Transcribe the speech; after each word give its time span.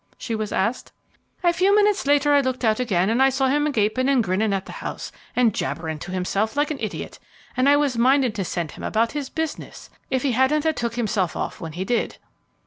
she 0.17 0.33
was 0.33 0.51
asked. 0.51 0.91
"A 1.43 1.53
few 1.53 1.75
minutes 1.75 2.07
later 2.07 2.33
I 2.33 2.41
looked 2.41 2.65
out 2.65 2.79
again 2.79 3.07
and 3.11 3.21
I 3.21 3.29
see 3.29 3.45
him 3.49 3.71
gaping 3.71 4.09
and 4.09 4.23
grinning 4.23 4.51
at 4.51 4.65
the 4.65 4.71
house 4.81 5.11
and 5.35 5.53
jabbering 5.53 5.99
to 5.99 6.09
himself 6.11 6.57
like 6.57 6.71
an 6.71 6.79
idiot, 6.79 7.19
and 7.55 7.69
I 7.69 7.77
was 7.77 7.99
minded 7.99 8.33
to 8.33 8.43
send 8.43 8.71
him 8.71 8.83
about 8.83 9.11
his 9.11 9.29
business 9.29 9.91
if 10.09 10.23
he 10.23 10.31
hadn't 10.31 10.65
a 10.65 10.73
took 10.73 10.95
himself 10.95 11.35
off 11.35 11.61
when 11.61 11.73
he 11.73 11.85
did." 11.85 12.17